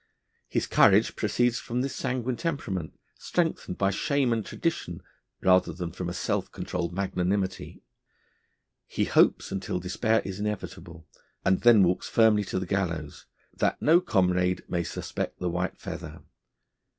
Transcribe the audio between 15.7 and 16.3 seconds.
feather.